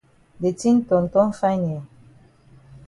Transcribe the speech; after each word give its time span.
De 0.43 0.51
tin 0.59 0.81
ton 0.89 1.05
ton 1.13 1.31
fine 1.31 1.71
eh. 1.77 1.83